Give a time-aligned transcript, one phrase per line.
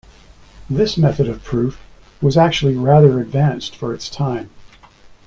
[0.67, 1.79] This method of proof
[2.23, 4.49] was actually rather advanced for its time.